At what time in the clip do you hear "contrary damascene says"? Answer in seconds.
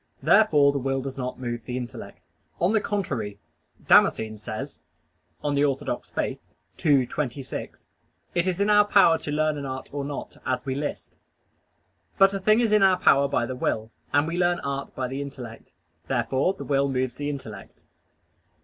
2.81-4.81